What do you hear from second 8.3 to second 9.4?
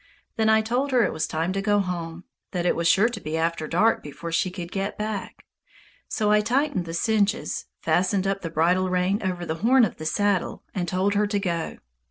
the bridle rein